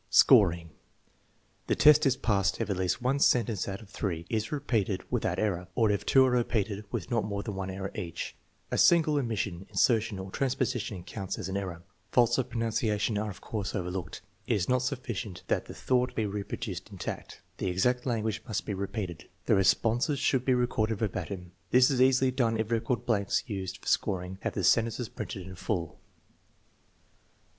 Scoring. 0.09 0.71
The 1.67 1.75
test 1.75 2.07
is 2.07 2.17
passed 2.17 2.59
if 2.59 2.71
at 2.71 2.75
least 2.77 3.03
one 3.03 3.19
sentence 3.19 3.67
out 3.67 3.81
of 3.83 3.89
three 3.91 4.25
is 4.31 4.51
repeated 4.51 5.03
without 5.11 5.37
error, 5.37 5.67
or 5.75 5.91
if 5.91 6.07
two 6.07 6.25
are 6.25 6.31
repeated 6.31 6.85
with 6.91 7.11
not 7.11 7.23
more 7.23 7.43
than 7.43 7.53
one 7.53 7.69
error 7.69 7.91
each. 7.93 8.35
A 8.71 8.79
single 8.79 9.17
omission, 9.19 9.67
insertion, 9.69 10.17
or 10.17 10.31
transposition 10.31 11.03
counts 11.03 11.37
as 11.37 11.49
an 11.49 11.55
error. 11.57 11.83
Faults 12.13 12.39
of 12.39 12.49
pronunciation 12.49 13.15
are 13.19 13.29
of 13.29 13.41
course 13.41 13.75
overlooked. 13.75 14.23
It 14.47 14.55
is 14.55 14.67
not 14.67 14.81
sufficient 14.81 15.43
that 15.49 15.65
the 15.65 15.73
thought 15.75 16.15
be 16.15 16.25
reproduced 16.25 16.89
intact; 16.89 17.43
the 17.59 17.67
exact 17.69 18.03
language 18.03 18.41
must 18.47 18.65
be 18.65 18.73
repeated. 18.73 19.29
The 19.45 19.53
responses 19.53 20.17
should 20.17 20.45
be 20.45 20.55
recorded 20.55 20.97
ver 20.97 21.09
batim. 21.09 21.51
This 21.69 21.91
is 21.91 22.01
easily 22.01 22.31
done 22.31 22.57
if 22.57 22.71
record 22.71 23.05
blanks 23.05 23.43
used 23.45 23.77
for 23.77 23.85
scoring 23.85 24.39
have 24.41 24.53
the 24.55 24.63
sentences 24.63 25.09
printed 25.09 25.45
in 25.45 25.53
full. 25.53 25.99